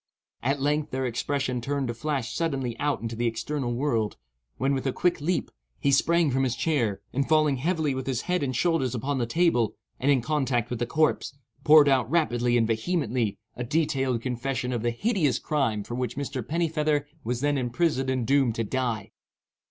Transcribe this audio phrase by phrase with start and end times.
[0.41, 4.17] At length their expression appeared to flash suddenly out into the external world,
[4.57, 8.21] when, with a quick leap, he sprang from his chair, and falling heavily with his
[8.21, 12.57] head and shoulders upon the table, and in contact with the corpse, poured out rapidly
[12.57, 16.41] and vehemently a detailed confession of the hideous crime for which Mr.
[16.43, 19.11] Pennifeather was then imprisoned and doomed to die.